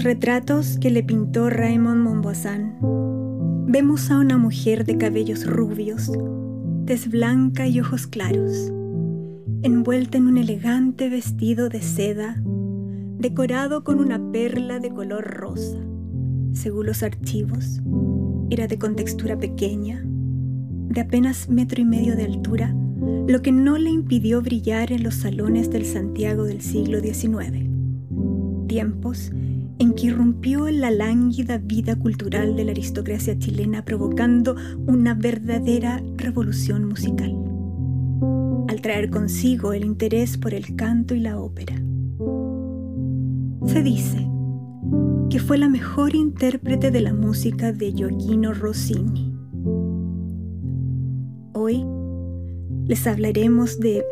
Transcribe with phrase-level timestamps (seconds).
[0.00, 2.78] los retratos que le pintó Raymond Montbazan,
[3.66, 6.10] vemos a una mujer de cabellos rubios,
[6.86, 8.72] tez blanca y ojos claros,
[9.60, 12.42] envuelta en un elegante vestido de seda,
[13.18, 15.76] decorado con una perla de color rosa.
[16.54, 17.82] Según los archivos,
[18.48, 22.74] era de contextura pequeña, de apenas metro y medio de altura,
[23.28, 27.68] lo que no le impidió brillar en los salones del Santiago del siglo XIX,
[28.66, 29.30] tiempos
[29.80, 34.54] en que irrumpió la lánguida vida cultural de la aristocracia chilena provocando
[34.86, 37.34] una verdadera revolución musical,
[38.68, 41.74] al traer consigo el interés por el canto y la ópera.
[43.66, 44.28] Se dice
[45.30, 49.34] que fue la mejor intérprete de la música de Gioacchino Rossini.
[51.54, 51.86] Hoy
[52.84, 54.04] les hablaremos de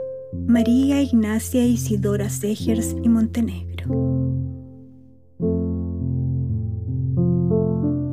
[0.47, 4.18] María Ignacia Isidora Segers y Montenegro.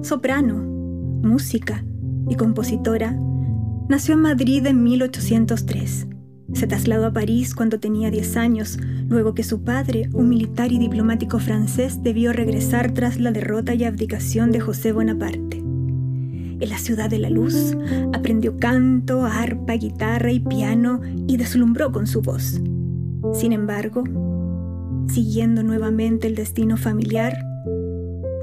[0.06, 0.58] Soprano,
[1.24, 1.84] música
[2.30, 3.18] y compositora,
[3.90, 6.08] nació en Madrid en 1803.
[6.54, 8.78] Se trasladó a París cuando tenía 10 años,
[9.10, 13.84] luego que su padre, un militar y diplomático francés, debió regresar tras la derrota y
[13.84, 15.58] abdicación de José Bonaparte.
[15.58, 17.76] En la ciudad de la luz,
[18.14, 22.62] aprendió canto, arpa, guitarra y piano y deslumbró con su voz.
[23.34, 24.04] Sin embargo,
[25.08, 27.36] siguiendo nuevamente el destino familiar,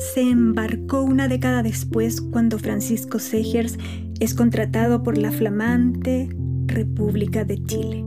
[0.03, 3.79] se embarcó una década después cuando Francisco Segers
[4.21, 6.29] es contratado por la flamante
[6.67, 8.05] República de Chile.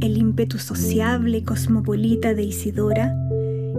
[0.00, 3.16] El ímpetu sociable y cosmopolita de Isidora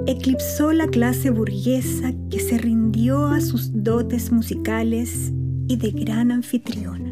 [0.07, 5.33] eclipsó la clase burguesa que se rindió a sus dotes musicales
[5.67, 7.11] y de gran anfitriona.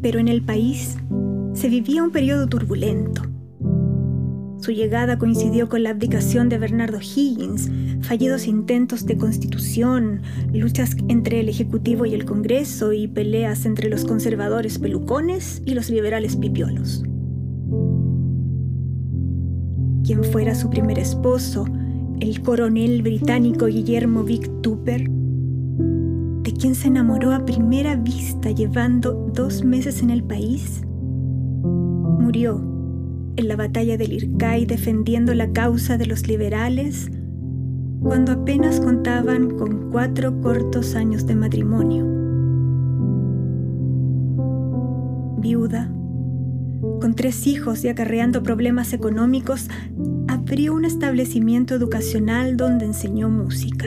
[0.00, 0.96] Pero en el país
[1.52, 3.31] se vivía un periodo turbulento
[4.62, 7.68] su llegada coincidió con la abdicación de Bernardo Higgins,
[8.00, 14.04] fallidos intentos de constitución, luchas entre el Ejecutivo y el Congreso y peleas entre los
[14.04, 17.02] conservadores pelucones y los liberales pipiolos.
[20.04, 21.66] Quien fuera su primer esposo,
[22.20, 29.64] el coronel británico Guillermo Vic Tupper, de quien se enamoró a primera vista llevando dos
[29.64, 30.82] meses en el país,
[32.20, 32.71] murió
[33.36, 37.10] en la batalla del Ircay defendiendo la causa de los liberales
[38.02, 42.04] cuando apenas contaban con cuatro cortos años de matrimonio.
[45.38, 45.92] Viuda,
[47.00, 49.68] con tres hijos y acarreando problemas económicos,
[50.28, 53.86] abrió un establecimiento educacional donde enseñó música.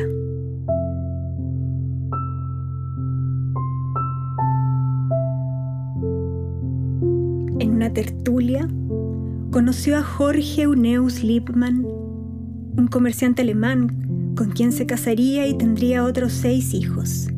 [7.60, 8.68] En una tertulia,
[9.56, 16.34] conoció a Jorge Euneus Liebmann, un comerciante alemán con quien se casaría y tendría otros
[16.34, 17.30] seis hijos.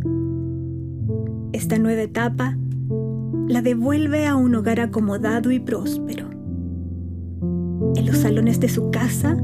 [1.54, 2.58] Esta nueva etapa
[3.48, 6.28] la devuelve a un hogar acomodado y próspero.
[7.96, 9.38] En los salones de su casa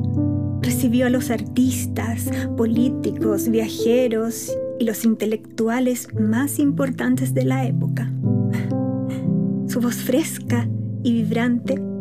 [0.63, 8.11] recibió a los artistas, políticos, viajeros y los intelectuales más importantes de la época.
[9.67, 10.67] Su voz fresca
[11.03, 11.92] y vibrante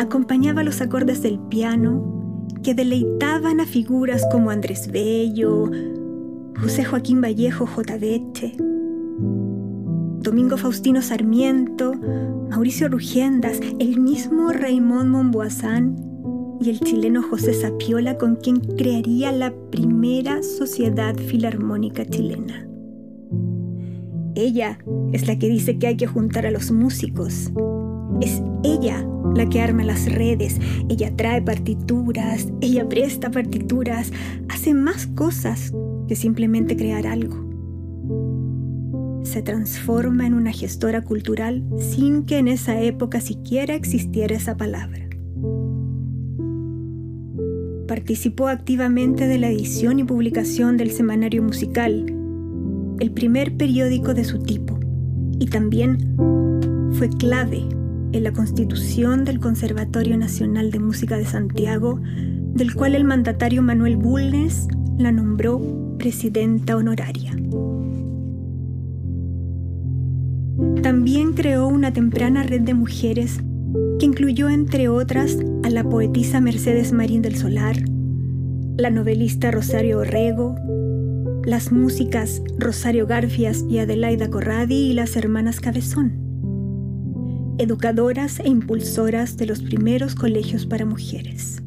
[0.00, 5.70] acompañaba los acordes del piano que deleitaban a figuras como Andrés Bello,
[6.58, 7.98] José Joaquín Vallejo J.
[10.22, 11.92] Domingo Faustino Sarmiento,
[12.50, 15.96] Mauricio Rugiendas, el mismo Raymond Monboazán
[16.62, 22.66] y el chileno José Sapiola con quien crearía la primera sociedad filarmónica chilena.
[24.34, 24.78] Ella
[25.12, 27.50] es la que dice que hay que juntar a los músicos.
[28.20, 30.58] Es ella la que arma las redes,
[30.88, 34.12] ella trae partituras, ella presta partituras,
[34.48, 35.72] hace más cosas
[36.08, 37.48] que simplemente crear algo.
[39.22, 45.08] Se transforma en una gestora cultural sin que en esa época siquiera existiera esa palabra.
[47.86, 52.06] Participó activamente de la edición y publicación del Semanario Musical,
[52.98, 54.78] el primer periódico de su tipo,
[55.38, 56.16] y también
[56.92, 57.66] fue clave
[58.12, 63.96] en la constitución del Conservatorio Nacional de Música de Santiago, del cual el mandatario Manuel
[63.96, 64.66] Bulnes
[64.98, 67.36] la nombró presidenta honoraria.
[70.82, 73.40] También creó una temprana red de mujeres
[73.98, 77.76] que incluyó entre otras a la poetisa Mercedes Marín del Solar,
[78.76, 80.56] la novelista Rosario Orrego,
[81.44, 86.29] las músicas Rosario Garfias y Adelaida Corradi y las hermanas Cabezón
[87.60, 91.62] educadoras e impulsoras de los primeros colegios para mujeres.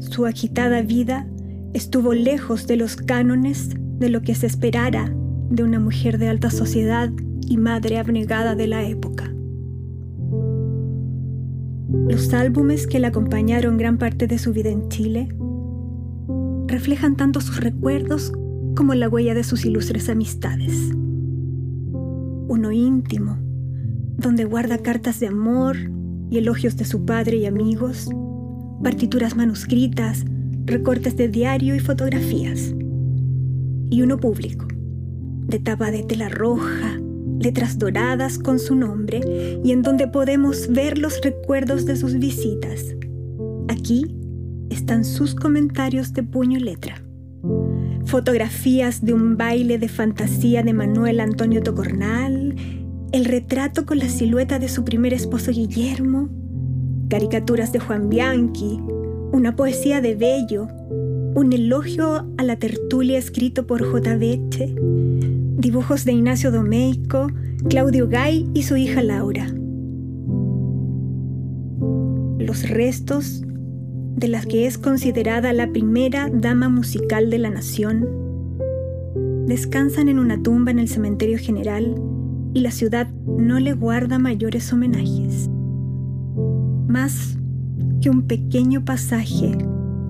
[0.00, 1.26] Su agitada vida
[1.72, 5.10] estuvo lejos de los cánones de lo que se esperara
[5.50, 7.10] de una mujer de alta sociedad
[7.48, 9.34] y madre abnegada de la época.
[12.08, 15.28] Los álbumes que la acompañaron gran parte de su vida en Chile
[16.66, 18.32] reflejan tanto sus recuerdos
[18.74, 20.90] como la huella de sus ilustres amistades.
[22.48, 23.38] Uno íntimo,
[24.16, 25.76] donde guarda cartas de amor
[26.30, 28.08] y elogios de su padre y amigos,
[28.82, 30.24] partituras manuscritas,
[30.66, 32.74] recortes de diario y fotografías.
[33.90, 34.66] Y uno público,
[35.46, 36.98] de tapa de tela roja,
[37.38, 39.20] letras doradas con su nombre
[39.62, 42.94] y en donde podemos ver los recuerdos de sus visitas.
[43.68, 44.16] Aquí
[44.70, 47.02] están sus comentarios de puño y letra.
[48.06, 52.54] Fotografías de un baile de fantasía de Manuel Antonio Tocornal,
[53.12, 56.28] el retrato con la silueta de su primer esposo Guillermo,
[57.08, 58.78] caricaturas de Juan Bianchi,
[59.32, 60.68] una poesía de Bello,
[61.34, 64.16] un elogio a la tertulia escrito por J.
[64.16, 64.74] Beche,
[65.58, 67.28] dibujos de Ignacio Domeico,
[67.68, 69.46] Claudio Gay y su hija Laura.
[72.38, 73.42] Los restos
[74.16, 78.08] de la que es considerada la primera dama musical de la nación
[79.46, 82.00] descansan en una tumba en el cementerio general
[82.54, 85.50] y la ciudad no le guarda mayores homenajes
[86.88, 87.36] más
[88.00, 89.56] que un pequeño pasaje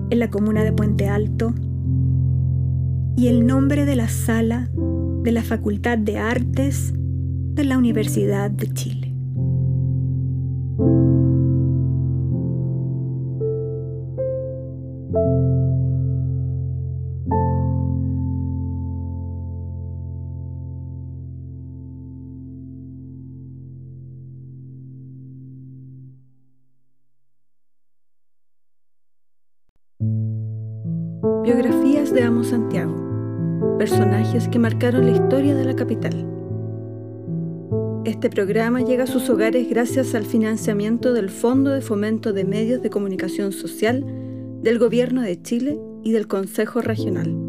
[0.09, 1.53] en la comuna de Puente Alto
[3.17, 4.69] y el nombre de la sala
[5.23, 9.04] de la Facultad de Artes de la Universidad de Chile.
[31.25, 33.77] Biografías de Amo Santiago.
[33.79, 36.13] Personajes que marcaron la historia de la capital.
[38.05, 42.83] Este programa llega a sus hogares gracias al financiamiento del Fondo de Fomento de Medios
[42.83, 44.05] de Comunicación Social
[44.61, 47.44] del Gobierno de Chile y del Consejo Regional.